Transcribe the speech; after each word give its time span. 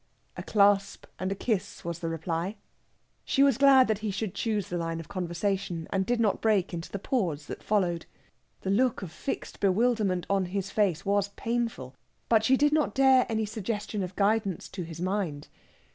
A 0.35 0.41
clasp 0.41 1.05
and 1.19 1.31
a 1.31 1.35
kiss 1.35 1.85
was 1.85 1.99
the 1.99 2.09
reply. 2.09 2.55
She 3.23 3.43
was 3.43 3.59
glad 3.59 3.87
that 3.87 3.99
he 3.99 4.09
should 4.09 4.33
choose 4.33 4.67
the 4.67 4.77
line 4.79 4.99
of 4.99 5.07
conversation, 5.07 5.85
and 5.91 6.07
did 6.07 6.19
not 6.19 6.41
break 6.41 6.73
into 6.73 6.89
the 6.91 6.97
pause 6.97 7.45
that 7.45 7.61
followed. 7.61 8.07
The 8.61 8.71
look 8.71 9.03
of 9.03 9.11
fixed 9.11 9.59
bewilderment 9.59 10.25
on 10.27 10.45
his 10.45 10.71
face 10.71 11.05
was 11.05 11.27
painful, 11.35 11.93
but 12.29 12.43
she 12.43 12.57
did 12.57 12.73
not 12.73 12.95
dare 12.95 13.27
any 13.29 13.45
suggestion 13.45 14.01
of 14.01 14.15
guidance 14.15 14.67
to 14.69 14.81
his 14.81 14.99
mind. 14.99 15.49